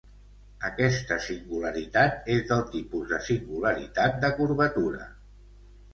[0.69, 5.07] Aquesta singularitat és del tipus de singularitat de curvatura.